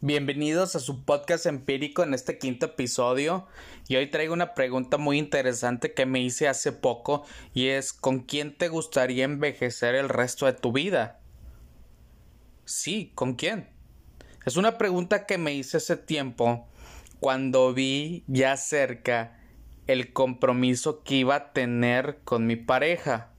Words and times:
Bienvenidos 0.00 0.76
a 0.76 0.80
su 0.80 1.04
podcast 1.04 1.46
empírico 1.46 2.04
en 2.04 2.14
este 2.14 2.38
quinto 2.38 2.66
episodio 2.66 3.48
y 3.88 3.96
hoy 3.96 4.10
traigo 4.10 4.32
una 4.32 4.54
pregunta 4.54 4.96
muy 4.96 5.18
interesante 5.18 5.92
que 5.92 6.06
me 6.06 6.20
hice 6.20 6.46
hace 6.46 6.70
poco 6.70 7.24
y 7.52 7.68
es 7.68 7.92
¿con 7.92 8.20
quién 8.20 8.56
te 8.56 8.68
gustaría 8.68 9.24
envejecer 9.24 9.96
el 9.96 10.08
resto 10.08 10.46
de 10.46 10.52
tu 10.52 10.70
vida? 10.70 11.20
Sí, 12.64 13.10
¿con 13.16 13.34
quién? 13.34 13.68
Es 14.46 14.56
una 14.56 14.78
pregunta 14.78 15.26
que 15.26 15.38
me 15.38 15.52
hice 15.52 15.78
hace 15.78 15.96
tiempo 15.96 16.68
cuando 17.18 17.74
vi 17.74 18.22
ya 18.28 18.56
cerca 18.56 19.41
el 19.86 20.12
compromiso 20.12 21.02
que 21.02 21.16
iba 21.16 21.34
a 21.34 21.52
tener 21.52 22.18
con 22.24 22.46
mi 22.46 22.56
pareja. 22.56 23.30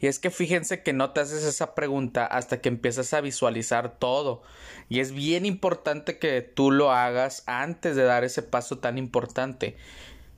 Y 0.00 0.06
es 0.06 0.18
que 0.18 0.30
fíjense 0.30 0.82
que 0.82 0.92
no 0.92 1.10
te 1.10 1.20
haces 1.20 1.44
esa 1.44 1.74
pregunta 1.74 2.24
hasta 2.24 2.60
que 2.60 2.68
empiezas 2.68 3.12
a 3.14 3.20
visualizar 3.20 3.98
todo. 3.98 4.42
Y 4.88 5.00
es 5.00 5.12
bien 5.12 5.44
importante 5.44 6.18
que 6.18 6.40
tú 6.42 6.70
lo 6.70 6.92
hagas 6.92 7.42
antes 7.46 7.96
de 7.96 8.04
dar 8.04 8.24
ese 8.24 8.42
paso 8.42 8.78
tan 8.78 8.96
importante. 8.96 9.76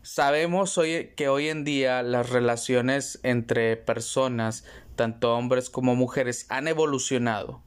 Sabemos 0.03 0.79
hoy 0.79 1.13
que 1.15 1.29
hoy 1.29 1.49
en 1.49 1.65
día 1.65 2.03
las 2.03 2.31
relaciones 2.31 3.21
entre 3.23 3.77
personas, 3.77 4.65
tanto 4.97 5.37
hombres 5.37 5.69
como 5.69 5.95
mujeres, 5.95 6.47
han 6.49 6.69
evolucionado. 6.69 7.63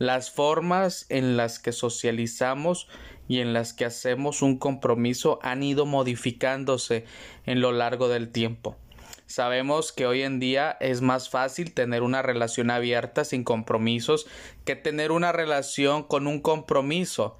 Las 0.00 0.30
formas 0.30 1.04
en 1.10 1.36
las 1.36 1.58
que 1.58 1.72
socializamos 1.72 2.88
y 3.28 3.40
en 3.40 3.52
las 3.52 3.74
que 3.74 3.84
hacemos 3.84 4.40
un 4.40 4.56
compromiso 4.56 5.38
han 5.42 5.62
ido 5.62 5.84
modificándose 5.84 7.04
en 7.44 7.60
lo 7.60 7.70
largo 7.70 8.08
del 8.08 8.30
tiempo. 8.30 8.78
Sabemos 9.26 9.92
que 9.92 10.06
hoy 10.06 10.22
en 10.22 10.40
día 10.40 10.74
es 10.80 11.02
más 11.02 11.28
fácil 11.28 11.74
tener 11.74 12.00
una 12.02 12.22
relación 12.22 12.70
abierta 12.70 13.26
sin 13.26 13.44
compromisos 13.44 14.26
que 14.64 14.74
tener 14.74 15.12
una 15.12 15.32
relación 15.32 16.02
con 16.02 16.26
un 16.26 16.40
compromiso. 16.40 17.36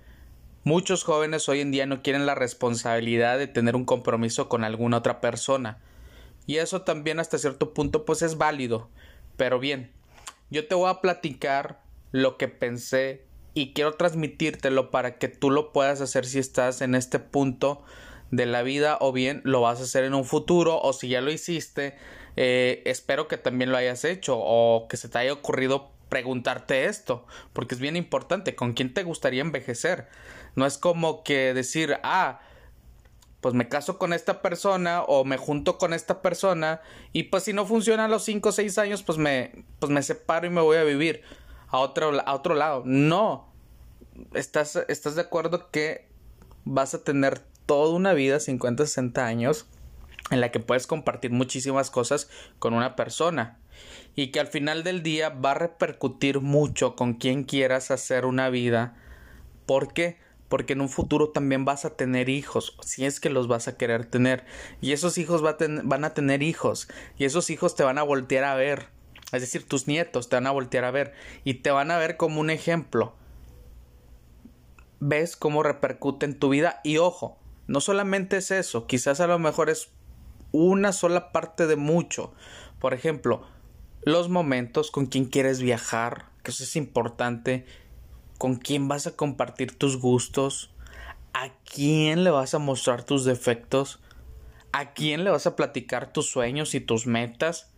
Muchos 0.62 1.02
jóvenes 1.02 1.48
hoy 1.48 1.60
en 1.60 1.70
día 1.70 1.86
no 1.86 2.02
quieren 2.02 2.26
la 2.26 2.34
responsabilidad 2.34 3.38
de 3.38 3.46
tener 3.46 3.74
un 3.74 3.86
compromiso 3.86 4.50
con 4.50 4.64
alguna 4.64 4.98
otra 4.98 5.22
persona. 5.22 5.78
Y 6.46 6.56
eso 6.56 6.82
también 6.82 7.20
hasta 7.20 7.38
cierto 7.38 7.72
punto 7.72 8.04
pues 8.04 8.20
es 8.20 8.36
válido. 8.36 8.90
Pero 9.38 9.58
bien, 9.58 9.90
yo 10.50 10.68
te 10.68 10.74
voy 10.74 10.90
a 10.90 11.00
platicar 11.00 11.88
lo 12.12 12.36
que 12.36 12.48
pensé 12.48 13.24
y 13.54 13.72
quiero 13.72 13.94
transmitírtelo 13.94 14.90
para 14.90 15.18
que 15.18 15.28
tú 15.28 15.50
lo 15.50 15.72
puedas 15.72 16.00
hacer 16.00 16.24
si 16.24 16.38
estás 16.38 16.80
en 16.82 16.94
este 16.94 17.18
punto 17.18 17.82
de 18.30 18.46
la 18.46 18.62
vida 18.62 18.96
o 19.00 19.12
bien 19.12 19.40
lo 19.44 19.60
vas 19.60 19.80
a 19.80 19.84
hacer 19.84 20.04
en 20.04 20.14
un 20.14 20.24
futuro 20.24 20.80
o 20.80 20.92
si 20.92 21.08
ya 21.08 21.20
lo 21.20 21.32
hiciste 21.32 21.96
eh, 22.36 22.82
espero 22.86 23.26
que 23.26 23.36
también 23.36 23.70
lo 23.70 23.76
hayas 23.76 24.04
hecho 24.04 24.36
o 24.38 24.86
que 24.88 24.96
se 24.96 25.08
te 25.08 25.18
haya 25.18 25.32
ocurrido 25.32 25.90
preguntarte 26.08 26.86
esto 26.86 27.26
porque 27.52 27.74
es 27.74 27.80
bien 27.80 27.96
importante 27.96 28.54
con 28.54 28.72
quién 28.72 28.94
te 28.94 29.02
gustaría 29.02 29.42
envejecer 29.42 30.08
no 30.54 30.64
es 30.64 30.78
como 30.78 31.24
que 31.24 31.54
decir 31.54 31.98
ah 32.02 32.40
pues 33.40 33.54
me 33.54 33.68
caso 33.68 33.98
con 33.98 34.12
esta 34.12 34.42
persona 34.42 35.02
o 35.02 35.24
me 35.24 35.38
junto 35.38 35.78
con 35.78 35.92
esta 35.92 36.22
persona 36.22 36.82
y 37.12 37.24
pues 37.24 37.44
si 37.44 37.52
no 37.52 37.66
funciona 37.66 38.04
a 38.04 38.08
los 38.08 38.24
5 38.24 38.48
o 38.48 38.52
6 38.52 38.78
años 38.78 39.02
pues 39.02 39.18
me 39.18 39.64
pues 39.78 39.90
me 39.90 40.02
separo 40.02 40.46
y 40.46 40.50
me 40.50 40.60
voy 40.60 40.76
a 40.76 40.84
vivir 40.84 41.22
a 41.70 41.78
otro, 41.78 42.20
a 42.20 42.34
otro 42.34 42.54
lado 42.54 42.82
no 42.84 43.48
estás 44.34 44.76
estás 44.88 45.14
de 45.14 45.22
acuerdo 45.22 45.70
que 45.70 46.08
vas 46.64 46.94
a 46.94 47.02
tener 47.02 47.42
toda 47.66 47.94
una 47.94 48.12
vida, 48.12 48.40
50, 48.40 48.84
60 48.84 49.26
años, 49.26 49.66
en 50.30 50.40
la 50.40 50.50
que 50.50 50.60
puedes 50.60 50.86
compartir 50.86 51.30
muchísimas 51.30 51.90
cosas 51.90 52.28
con 52.58 52.74
una 52.74 52.96
persona 52.96 53.58
y 54.14 54.28
que 54.28 54.40
al 54.40 54.46
final 54.46 54.82
del 54.82 55.02
día 55.02 55.28
va 55.28 55.52
a 55.52 55.54
repercutir 55.54 56.40
mucho 56.40 56.96
con 56.96 57.14
quien 57.14 57.44
quieras 57.44 57.90
hacer 57.90 58.26
una 58.26 58.50
vida. 58.50 58.96
¿Por 59.66 59.92
qué? 59.92 60.18
Porque 60.48 60.72
en 60.72 60.80
un 60.80 60.88
futuro 60.88 61.30
también 61.30 61.64
vas 61.64 61.84
a 61.84 61.96
tener 61.96 62.28
hijos, 62.28 62.76
si 62.82 63.06
es 63.06 63.20
que 63.20 63.30
los 63.30 63.46
vas 63.46 63.68
a 63.68 63.76
querer 63.76 64.04
tener. 64.04 64.44
Y 64.80 64.92
esos 64.92 65.16
hijos 65.16 65.42
van 65.42 66.04
a 66.04 66.14
tener 66.14 66.42
hijos, 66.42 66.88
y 67.16 67.24
esos 67.24 67.50
hijos 67.50 67.76
te 67.76 67.84
van 67.84 67.98
a 67.98 68.02
voltear 68.02 68.44
a 68.44 68.56
ver. 68.56 68.88
Es 69.32 69.40
decir, 69.40 69.66
tus 69.66 69.86
nietos 69.86 70.28
te 70.28 70.36
van 70.36 70.46
a 70.46 70.50
voltear 70.50 70.84
a 70.84 70.90
ver 70.90 71.12
y 71.44 71.54
te 71.54 71.70
van 71.70 71.90
a 71.90 71.98
ver 71.98 72.16
como 72.16 72.40
un 72.40 72.50
ejemplo. 72.50 73.14
Ves 74.98 75.36
cómo 75.36 75.62
repercute 75.62 76.26
en 76.26 76.38
tu 76.38 76.50
vida 76.50 76.80
y 76.84 76.98
ojo, 76.98 77.38
no 77.66 77.80
solamente 77.80 78.38
es 78.38 78.50
eso, 78.50 78.86
quizás 78.86 79.20
a 79.20 79.26
lo 79.26 79.38
mejor 79.38 79.70
es 79.70 79.90
una 80.52 80.92
sola 80.92 81.32
parte 81.32 81.66
de 81.66 81.76
mucho. 81.76 82.32
Por 82.80 82.94
ejemplo, 82.94 83.42
los 84.02 84.28
momentos 84.28 84.90
con 84.90 85.06
quien 85.06 85.26
quieres 85.26 85.60
viajar, 85.60 86.26
que 86.42 86.50
eso 86.50 86.64
es 86.64 86.76
importante, 86.76 87.66
con 88.38 88.56
quién 88.56 88.88
vas 88.88 89.06
a 89.06 89.16
compartir 89.16 89.76
tus 89.76 89.98
gustos, 89.98 90.70
a 91.32 91.50
quién 91.64 92.24
le 92.24 92.30
vas 92.30 92.54
a 92.54 92.58
mostrar 92.58 93.04
tus 93.04 93.24
defectos, 93.24 94.00
a 94.72 94.92
quién 94.92 95.24
le 95.24 95.30
vas 95.30 95.46
a 95.46 95.56
platicar 95.56 96.12
tus 96.12 96.30
sueños 96.30 96.74
y 96.74 96.80
tus 96.80 97.06
metas, 97.06 97.70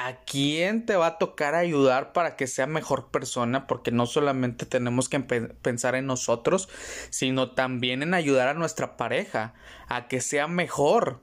a 0.00 0.20
quién 0.20 0.86
te 0.86 0.94
va 0.94 1.06
a 1.08 1.18
tocar 1.18 1.56
ayudar 1.56 2.12
para 2.12 2.36
que 2.36 2.46
sea 2.46 2.68
mejor 2.68 3.08
persona, 3.10 3.66
porque 3.66 3.90
no 3.90 4.06
solamente 4.06 4.64
tenemos 4.64 5.08
que 5.08 5.18
pensar 5.18 5.96
en 5.96 6.06
nosotros, 6.06 6.68
sino 7.10 7.50
también 7.50 8.04
en 8.04 8.14
ayudar 8.14 8.46
a 8.46 8.54
nuestra 8.54 8.96
pareja 8.96 9.54
a 9.88 10.06
que 10.06 10.20
sea 10.20 10.46
mejor, 10.46 11.18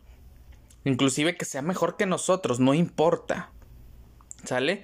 inclusive 0.84 1.38
que 1.38 1.46
sea 1.46 1.62
mejor 1.62 1.96
que 1.96 2.06
nosotros, 2.06 2.59
no 2.59 2.74
importa. 2.74 3.50
¿Sale? 4.44 4.84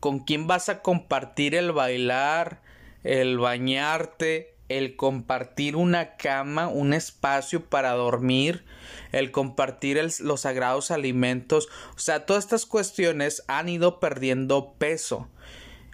¿Con 0.00 0.18
quién 0.18 0.48
vas 0.48 0.68
a 0.68 0.82
compartir 0.82 1.54
el 1.54 1.70
bailar, 1.70 2.60
el 3.04 3.38
bañarte, 3.38 4.56
el 4.68 4.96
compartir 4.96 5.76
una 5.76 6.16
cama, 6.16 6.68
un 6.68 6.92
espacio 6.92 7.64
para 7.64 7.92
dormir, 7.92 8.64
el 9.12 9.30
compartir 9.30 9.98
los 10.20 10.40
sagrados 10.40 10.90
alimentos, 10.90 11.68
o 11.96 11.98
sea, 11.98 12.26
todas 12.26 12.44
estas 12.44 12.66
cuestiones 12.66 13.42
han 13.48 13.68
ido 13.68 14.00
perdiendo 14.00 14.74
peso 14.74 15.28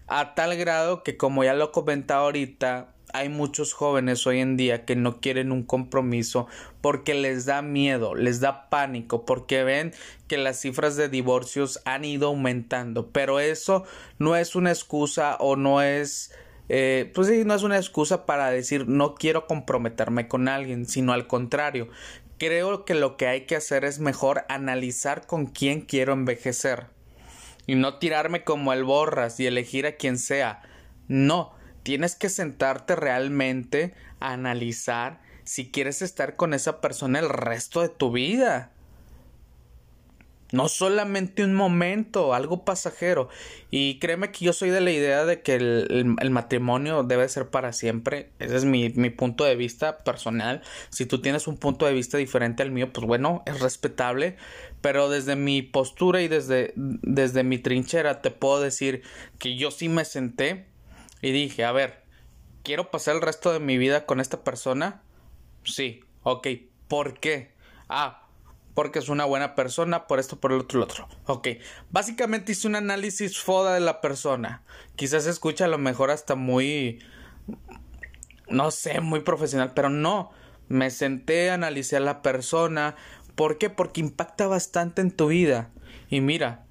a 0.06 0.34
tal 0.34 0.56
grado 0.56 1.02
que 1.02 1.16
como 1.16 1.44
ya 1.44 1.54
lo 1.54 1.72
comentado 1.72 2.24
ahorita 2.24 2.94
hay 3.14 3.28
muchos 3.28 3.74
jóvenes 3.74 4.26
hoy 4.26 4.40
en 4.40 4.56
día 4.56 4.84
que 4.84 4.96
no 4.96 5.20
quieren 5.20 5.52
un 5.52 5.62
compromiso 5.62 6.48
porque 6.80 7.14
les 7.14 7.46
da 7.46 7.62
miedo, 7.62 8.16
les 8.16 8.40
da 8.40 8.68
pánico, 8.68 9.24
porque 9.24 9.62
ven 9.62 9.92
que 10.26 10.36
las 10.36 10.60
cifras 10.60 10.96
de 10.96 11.08
divorcios 11.08 11.80
han 11.84 12.04
ido 12.04 12.26
aumentando. 12.26 13.10
Pero 13.12 13.38
eso 13.38 13.84
no 14.18 14.34
es 14.34 14.56
una 14.56 14.70
excusa 14.70 15.36
o 15.38 15.54
no 15.54 15.80
es 15.80 16.32
eh, 16.68 17.10
pues 17.14 17.28
sí, 17.28 17.44
no 17.44 17.54
es 17.54 17.62
una 17.62 17.76
excusa 17.76 18.26
para 18.26 18.50
decir 18.50 18.88
no 18.88 19.14
quiero 19.14 19.46
comprometerme 19.46 20.28
con 20.28 20.48
alguien, 20.48 20.86
sino 20.86 21.12
al 21.12 21.26
contrario, 21.26 21.88
creo 22.38 22.84
que 22.84 22.94
lo 22.94 23.16
que 23.16 23.26
hay 23.26 23.42
que 23.42 23.56
hacer 23.56 23.84
es 23.84 24.00
mejor 24.00 24.44
analizar 24.48 25.26
con 25.26 25.46
quién 25.46 25.82
quiero 25.82 26.12
envejecer 26.12 26.86
y 27.66 27.74
no 27.74 27.98
tirarme 27.98 28.44
como 28.44 28.72
el 28.72 28.84
borras 28.84 29.40
y 29.40 29.46
elegir 29.46 29.86
a 29.86 29.96
quien 29.96 30.18
sea. 30.18 30.62
No, 31.08 31.54
tienes 31.82 32.14
que 32.16 32.28
sentarte 32.28 32.96
realmente 32.96 33.94
a 34.20 34.32
analizar 34.32 35.20
si 35.44 35.70
quieres 35.70 36.02
estar 36.02 36.36
con 36.36 36.54
esa 36.54 36.80
persona 36.80 37.18
el 37.18 37.28
resto 37.28 37.82
de 37.82 37.88
tu 37.90 38.10
vida. 38.10 38.73
No 40.54 40.68
solamente 40.68 41.42
un 41.42 41.52
momento, 41.52 42.32
algo 42.32 42.64
pasajero. 42.64 43.28
Y 43.72 43.98
créeme 43.98 44.30
que 44.30 44.44
yo 44.44 44.52
soy 44.52 44.70
de 44.70 44.80
la 44.80 44.92
idea 44.92 45.24
de 45.24 45.42
que 45.42 45.56
el, 45.56 46.30
matrimonio 46.30 47.02
debe 47.02 47.28
ser 47.28 47.50
para 47.50 47.72
siempre. 47.72 48.30
Ese 48.38 48.54
es 48.54 48.64
mi, 48.64 48.90
mi, 48.90 49.10
punto 49.10 49.42
de 49.42 49.56
vista 49.56 50.04
personal. 50.04 50.62
Si 50.90 51.06
tú 51.06 51.20
tienes 51.20 51.48
un 51.48 51.56
punto 51.56 51.86
de 51.86 51.92
vista 51.92 52.18
diferente 52.18 52.62
al 52.62 52.70
mío, 52.70 52.92
pues 52.92 53.04
bueno, 53.04 53.42
es 53.46 53.58
respetable. 53.58 54.36
Pero 54.80 55.08
desde 55.08 55.34
mi 55.34 55.60
postura 55.62 56.22
y 56.22 56.28
desde, 56.28 56.72
desde 56.76 57.42
mi 57.42 57.58
trinchera 57.58 58.22
te 58.22 58.30
puedo 58.30 58.60
decir 58.60 59.02
que 59.40 59.56
yo 59.56 59.72
sí 59.72 59.88
me 59.88 60.04
senté 60.04 60.66
y 61.20 61.32
dije, 61.32 61.64
a 61.64 61.72
ver, 61.72 62.04
¿quiero 62.62 62.92
pasar 62.92 63.16
el 63.16 63.22
resto 63.22 63.52
de 63.52 63.58
mi 63.58 63.76
vida 63.76 64.06
con 64.06 64.20
esta 64.20 64.44
persona? 64.44 65.02
Sí, 65.64 66.04
ok. 66.22 66.46
¿Por 66.86 67.18
qué? 67.18 67.50
Ah, 67.88 68.23
porque 68.74 68.98
es 68.98 69.08
una 69.08 69.24
buena 69.24 69.54
persona, 69.54 70.06
por 70.06 70.18
esto, 70.18 70.40
por 70.40 70.52
el 70.52 70.60
otro, 70.60 70.78
el 70.78 70.84
otro. 70.84 71.08
Ok, 71.26 71.48
básicamente 71.90 72.52
hice 72.52 72.66
un 72.66 72.74
análisis 72.74 73.40
foda 73.40 73.74
de 73.74 73.80
la 73.80 74.00
persona. 74.00 74.62
Quizás 74.96 75.24
se 75.24 75.30
escucha 75.30 75.66
a 75.66 75.68
lo 75.68 75.78
mejor 75.78 76.10
hasta 76.10 76.34
muy, 76.34 76.98
no 78.48 78.70
sé, 78.70 79.00
muy 79.00 79.20
profesional, 79.20 79.72
pero 79.74 79.90
no. 79.90 80.30
Me 80.68 80.90
senté, 80.90 81.50
analicé 81.50 81.96
a 81.96 82.00
la 82.00 82.22
persona. 82.22 82.96
¿Por 83.34 83.58
qué? 83.58 83.70
Porque 83.70 84.00
impacta 84.00 84.46
bastante 84.48 85.02
en 85.02 85.10
tu 85.10 85.28
vida. 85.28 85.70
Y 86.10 86.20
mira, 86.20 86.66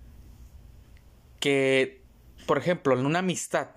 que, 1.40 2.02
por 2.46 2.58
ejemplo, 2.58 2.98
en 2.98 3.06
una 3.06 3.20
amistad, 3.20 3.70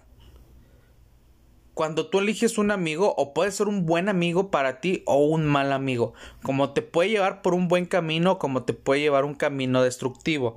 cuando 1.77 2.07
tú 2.07 2.21
eliges 2.21 2.57
un 2.57 2.71
amigo 2.71 3.15
o 3.19 3.35
puede 3.35 3.51
ser 3.51 3.69
un 3.69 3.85
buen 3.85 4.09
amigo 4.09 4.51
para 4.51 4.81
ti 4.81 5.03
o 5.05 5.27
un 5.27 5.45
mal 5.45 5.75
amigo, 5.75 6.15
como 6.43 6.73
te 6.73 6.81
puede 6.81 7.11
llevar 7.11 7.43
por 7.43 7.53
un 7.53 7.69
buen 7.69 7.85
camino 7.85 8.39
como 8.39 8.63
te 8.63 8.73
puede 8.73 9.03
llevar 9.03 9.27
un 9.27 9.35
camino 9.35 9.83
destructivo. 9.83 10.57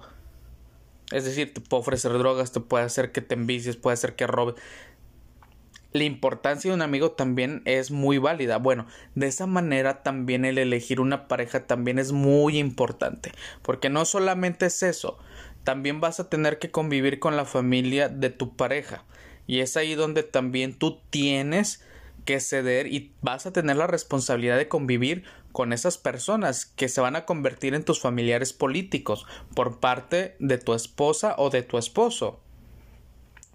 Es 1.12 1.26
decir, 1.26 1.54
te 1.54 1.60
puede 1.60 1.82
ofrecer 1.82 2.14
drogas, 2.14 2.54
te 2.54 2.62
puede 2.62 2.86
hacer 2.86 3.12
que 3.12 3.20
te 3.20 3.36
envicies, 3.36 3.76
puede 3.76 3.96
hacer 3.96 4.16
que 4.16 4.28
robes. 4.28 4.56
La 5.92 6.06
importancia 6.06 6.72
de 6.72 6.76
un 6.76 6.82
amigo 6.82 7.12
también 7.12 7.64
es 7.66 7.92
muy 7.92 8.18
válida. 8.18 8.58
Bueno, 8.58 8.86
de 9.16 9.28
esa 9.28 9.46
manera 9.46 10.04
también 10.04 10.46
el 10.46 10.58
elegir 10.58 11.02
una 11.02 11.28
pareja 11.28 11.68
también 11.68 12.00
es 12.00 12.14
muy 12.14 12.58
importante, 12.58 13.34
porque 13.62 13.90
no 13.90 14.06
solamente 14.06 14.68
es 14.68 14.84
eso, 14.84 15.18
también 15.66 16.00
vas 16.00 16.22
a 16.22 16.30
tener 16.30 16.60
que 16.60 16.72
convivir 16.72 17.20
con 17.20 17.36
la 17.36 17.44
familia 17.44 18.08
de 18.08 18.30
tu 18.30 18.56
pareja. 18.56 19.04
Y 19.50 19.62
es 19.62 19.78
ahí 19.78 19.96
donde 19.96 20.22
también 20.22 20.76
tú 20.76 21.00
tienes 21.10 21.84
que 22.24 22.40
ceder 22.40 22.86
y 22.86 23.16
vas 23.24 23.48
a 23.48 23.52
tener 23.52 23.78
la 23.78 23.88
responsabilidad 23.88 24.60
de 24.60 24.68
convivir 24.68 25.24
con 25.52 25.74
esas 25.74 25.98
personas 25.98 26.68
que 26.68 26.88
se 26.88 27.02
van 27.02 27.16
a 27.16 27.26
convertir 27.26 27.74
en 27.74 27.84
tus 27.84 28.00
familiares 28.00 28.54
políticos 28.54 29.26
por 29.56 29.80
parte 29.80 30.36
de 30.38 30.60
tu 30.60 30.76
esposa 30.76 31.34
o 31.40 31.50
de 31.50 31.64
tu 31.64 31.80
esposo. 31.80 32.40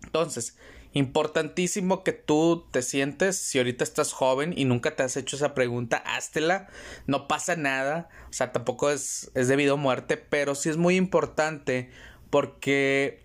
Entonces, 0.03 0.59
importantísimo 0.95 2.03
que 2.03 2.11
tú 2.11 2.67
te 2.73 2.83
sientes, 2.83 3.37
si 3.37 3.59
ahorita 3.59 3.85
estás 3.85 4.13
joven 4.13 4.53
y 4.57 4.65
nunca 4.65 4.97
te 4.97 5.05
has 5.05 5.17
hecho 5.17 5.37
esa 5.37 5.55
pregunta, 5.55 5.99
háztela, 5.99 6.67
no 7.07 7.29
pasa 7.29 7.55
nada, 7.55 8.09
o 8.31 8.33
sea, 8.33 8.51
tampoco 8.51 8.91
es, 8.91 9.31
es 9.35 9.47
debido 9.47 9.75
a 9.75 9.77
muerte, 9.77 10.17
pero 10.17 10.57
sí 10.57 10.71
es 10.71 10.77
muy 10.77 10.97
importante 10.97 11.93
porque 12.31 13.23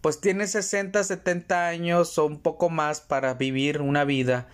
pues 0.00 0.20
tienes 0.20 0.52
60, 0.52 1.02
70 1.02 1.66
años 1.66 2.16
o 2.18 2.26
un 2.26 2.40
poco 2.40 2.70
más 2.70 3.00
para 3.00 3.34
vivir 3.34 3.80
una 3.80 4.04
vida 4.04 4.48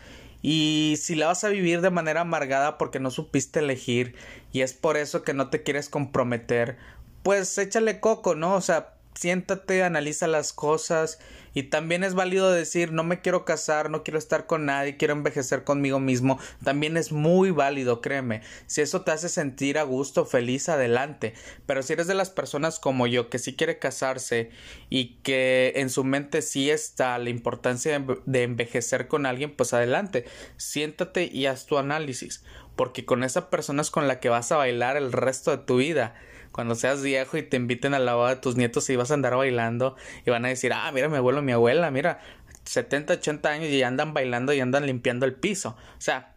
y 0.46 0.96
si 0.98 1.14
la 1.14 1.28
vas 1.28 1.42
a 1.44 1.48
vivir 1.48 1.80
de 1.80 1.90
manera 1.90 2.20
amargada 2.20 2.76
porque 2.76 3.00
no 3.00 3.10
supiste 3.10 3.60
elegir 3.60 4.14
y 4.52 4.60
es 4.60 4.74
por 4.74 4.98
eso 4.98 5.22
que 5.22 5.32
no 5.32 5.48
te 5.48 5.62
quieres 5.62 5.88
comprometer, 5.88 6.76
pues 7.22 7.56
échale 7.56 7.98
coco, 7.98 8.34
¿no? 8.34 8.54
O 8.54 8.60
sea, 8.60 8.93
siéntate, 9.14 9.82
analiza 9.82 10.26
las 10.26 10.52
cosas 10.52 11.18
y 11.54 11.64
también 11.64 12.02
es 12.02 12.14
válido 12.14 12.50
decir 12.50 12.92
no 12.92 13.04
me 13.04 13.20
quiero 13.20 13.44
casar, 13.44 13.88
no 13.88 14.02
quiero 14.02 14.18
estar 14.18 14.46
con 14.46 14.66
nadie, 14.66 14.96
quiero 14.96 15.14
envejecer 15.14 15.62
conmigo 15.62 16.00
mismo. 16.00 16.38
También 16.64 16.96
es 16.96 17.12
muy 17.12 17.52
válido, 17.52 18.00
créeme. 18.00 18.42
Si 18.66 18.80
eso 18.80 19.02
te 19.02 19.12
hace 19.12 19.28
sentir 19.28 19.78
a 19.78 19.84
gusto, 19.84 20.26
feliz, 20.26 20.68
adelante. 20.68 21.32
Pero 21.64 21.82
si 21.82 21.92
eres 21.92 22.08
de 22.08 22.14
las 22.14 22.30
personas 22.30 22.80
como 22.80 23.06
yo 23.06 23.30
que 23.30 23.38
sí 23.38 23.54
quiere 23.54 23.78
casarse 23.78 24.50
y 24.90 25.16
que 25.22 25.74
en 25.76 25.90
su 25.90 26.02
mente 26.02 26.42
sí 26.42 26.70
está 26.70 27.16
la 27.18 27.30
importancia 27.30 28.04
de 28.26 28.42
envejecer 28.42 29.06
con 29.06 29.24
alguien, 29.24 29.54
pues 29.54 29.72
adelante. 29.72 30.24
Siéntate 30.56 31.30
y 31.32 31.46
haz 31.46 31.66
tu 31.66 31.78
análisis. 31.78 32.42
Porque 32.74 33.04
con 33.04 33.22
esa 33.22 33.48
persona 33.50 33.82
es 33.82 33.90
con 33.92 34.08
la 34.08 34.18
que 34.18 34.28
vas 34.28 34.50
a 34.50 34.56
bailar 34.56 34.96
el 34.96 35.12
resto 35.12 35.52
de 35.52 35.58
tu 35.58 35.76
vida 35.76 36.16
cuando 36.54 36.76
seas 36.76 37.02
viejo 37.02 37.36
y 37.36 37.42
te 37.42 37.56
inviten 37.56 37.94
a 37.94 37.98
la 37.98 38.14
boda 38.14 38.36
de 38.36 38.40
tus 38.40 38.54
nietos 38.54 38.88
y 38.88 38.94
vas 38.94 39.10
a 39.10 39.14
andar 39.14 39.34
bailando 39.34 39.96
y 40.24 40.30
van 40.30 40.44
a 40.44 40.48
decir, 40.48 40.72
ah, 40.72 40.88
mira 40.92 41.08
mi 41.08 41.16
abuelo, 41.16 41.42
mi 41.42 41.50
abuela, 41.50 41.90
mira, 41.90 42.20
70, 42.64 43.14
80 43.14 43.48
años 43.48 43.70
y 43.70 43.82
andan 43.82 44.14
bailando 44.14 44.52
y 44.52 44.60
andan 44.60 44.86
limpiando 44.86 45.26
el 45.26 45.34
piso. 45.34 45.70
O 45.98 46.00
sea, 46.00 46.36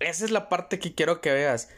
esa 0.00 0.26
es 0.26 0.32
la 0.32 0.50
parte 0.50 0.78
que 0.78 0.94
quiero 0.94 1.22
que 1.22 1.32
veas. 1.32 1.70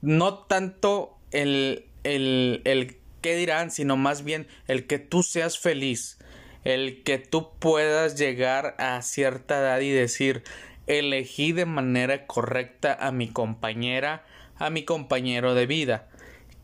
No 0.00 0.34
tanto 0.34 1.16
el, 1.30 1.86
el, 2.02 2.62
el 2.64 2.96
qué 3.20 3.36
dirán, 3.36 3.70
sino 3.70 3.96
más 3.96 4.24
bien 4.24 4.48
el 4.66 4.88
que 4.88 4.98
tú 4.98 5.22
seas 5.22 5.60
feliz. 5.60 6.18
El 6.64 7.04
que 7.04 7.18
tú 7.18 7.52
puedas 7.60 8.18
llegar 8.18 8.74
a 8.78 9.00
cierta 9.02 9.60
edad 9.60 9.78
y 9.78 9.90
decir, 9.90 10.42
elegí 10.88 11.52
de 11.52 11.66
manera 11.66 12.26
correcta 12.26 12.98
a 12.98 13.12
mi 13.12 13.28
compañera, 13.28 14.24
a 14.56 14.70
mi 14.70 14.84
compañero 14.84 15.54
de 15.54 15.66
vida 15.66 16.08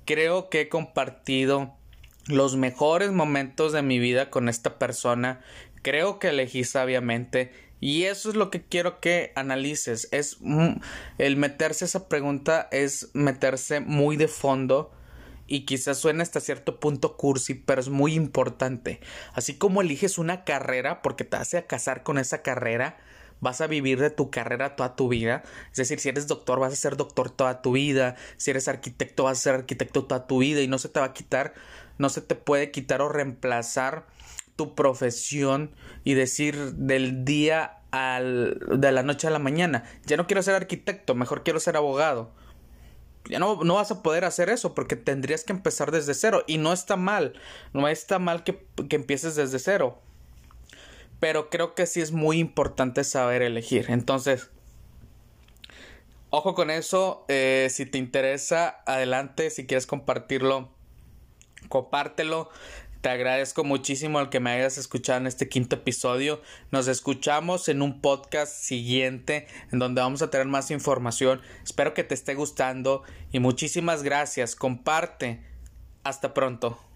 creo 0.09 0.49
que 0.49 0.63
he 0.63 0.69
compartido 0.71 1.75
los 2.29 2.57
mejores 2.57 3.13
momentos 3.13 3.75
de 3.75 3.83
mi 3.83 3.99
vida 3.99 4.31
con 4.31 4.49
esta 4.49 4.79
persona. 4.79 5.43
Creo 5.83 6.19
que 6.19 6.29
elegí 6.29 6.65
sabiamente 6.65 7.53
y 7.79 8.05
eso 8.05 8.31
es 8.31 8.35
lo 8.35 8.51
que 8.51 8.65
quiero 8.65 9.01
que 9.01 9.33
analices. 9.37 10.09
Es 10.11 10.39
el 11.19 11.37
meterse 11.37 11.85
esa 11.85 12.09
pregunta 12.09 12.69
es 12.73 13.11
meterse 13.13 13.81
muy 13.81 14.17
de 14.17 14.29
fondo 14.29 14.91
y 15.47 15.67
quizás 15.67 15.99
suene 15.99 16.23
hasta 16.23 16.41
cierto 16.41 16.81
punto 16.81 17.19
cursi, 17.19 17.53
pero 17.53 17.83
es 17.83 17.91
muy 17.91 18.15
importante. 18.15 19.01
Así 19.35 19.59
como 19.59 19.83
eliges 19.83 20.17
una 20.17 20.43
carrera 20.45 21.03
porque 21.03 21.25
te 21.25 21.37
hace 21.37 21.59
a 21.59 21.67
casar 21.67 22.03
con 22.03 22.17
esa 22.17 22.41
carrera, 22.41 22.97
vas 23.41 23.61
a 23.61 23.67
vivir 23.67 24.01
de 24.01 24.11
tu 24.11 24.31
carrera 24.31 24.77
toda 24.77 24.97
tu 24.97 25.09
vida. 25.09 25.43
Es 25.71 25.77
decir, 25.77 26.01
si 26.01 26.09
eres 26.09 26.27
doctor, 26.27 26.61
vas 26.61 26.73
a 26.73 26.77
ser 26.77 26.97
doctor 26.97 27.31
toda 27.31 27.63
tu 27.63 27.73
vida. 27.73 28.17
Si 28.37 28.51
eres 28.51 28.69
arquitecto, 28.69 29.25
vas 29.25 29.39
a 29.39 29.43
ser 29.43 29.55
arquitecto 29.55 30.05
toda 30.05 30.27
tu 30.27 30.39
vida. 30.39 30.61
Y 30.61 30.69
no 30.69 30.79
se 30.79 30.89
te 30.89 31.01
va 31.01 31.07
a 31.07 31.13
quitar, 31.13 31.55
no 31.99 32.09
se 32.09 32.21
te 32.21 32.35
puede 32.35 32.71
quitar 32.71 33.03
o 33.03 33.09
reemplazar 33.09 34.07
tu 34.57 34.75
profesión 34.75 35.71
y 36.05 36.15
decir 36.15 36.75
del 36.75 37.25
día 37.25 37.79
al, 37.93 38.59
de 38.81 38.93
la 38.93 39.03
noche 39.05 39.29
a 39.29 39.31
la 39.31 39.39
mañana, 39.39 39.85
ya 40.05 40.17
no 40.17 40.27
quiero 40.27 40.43
ser 40.43 40.57
arquitecto, 40.57 41.15
mejor 41.15 41.45
quiero 41.45 41.61
ser 41.61 41.77
abogado. 41.77 42.33
Ya 43.27 43.39
no, 43.39 43.63
no 43.63 43.75
vas 43.75 43.91
a 43.91 44.03
poder 44.03 44.25
hacer 44.25 44.49
eso 44.49 44.75
porque 44.75 44.97
tendrías 44.97 45.45
que 45.45 45.53
empezar 45.53 45.91
desde 45.93 46.15
cero. 46.15 46.45
Y 46.47 46.59
no 46.59 46.73
está 46.73 46.97
mal, 46.97 47.35
no 47.73 47.87
está 47.87 48.19
mal 48.19 48.43
que, 48.43 48.67
que 48.89 48.97
empieces 48.97 49.37
desde 49.37 49.59
cero 49.59 50.03
pero 51.21 51.51
creo 51.51 51.75
que 51.75 51.87
sí 51.87 52.01
es 52.01 52.13
muy 52.13 52.39
importante 52.39 53.05
saber 53.05 53.43
elegir. 53.43 53.87
Entonces, 53.89 54.51
ojo 56.31 56.55
con 56.55 56.71
eso. 56.71 57.25
Eh, 57.29 57.69
si 57.71 57.87
te 57.87 57.99
interesa, 57.99 58.83
adelante. 58.87 59.51
Si 59.51 59.67
quieres 59.67 59.87
compartirlo, 59.87 60.71
compártelo. 61.69 62.51
Te 63.01 63.11
agradezco 63.11 63.63
muchísimo 63.63 64.19
el 64.19 64.29
que 64.29 64.41
me 64.41 64.51
hayas 64.51 64.77
escuchado 64.77 65.21
en 65.21 65.29
este 65.29 65.49
quinto 65.49 65.77
episodio. 65.77 66.43
Nos 66.73 66.89
escuchamos 66.89 67.69
en 67.69 67.81
un 67.81 68.01
podcast 68.01 68.53
siguiente 68.53 69.47
en 69.71 69.79
donde 69.79 70.01
vamos 70.01 70.21
a 70.21 70.31
tener 70.31 70.49
más 70.49 70.73
información. 70.73 71.41
Espero 71.63 71.95
que 71.95 72.03
te 72.03 72.15
esté 72.15 72.35
gustando 72.35 73.05
y 73.31 73.39
muchísimas 73.39 74.03
gracias. 74.03 74.57
Comparte. 74.57 75.41
Hasta 76.03 76.35
pronto. 76.35 76.88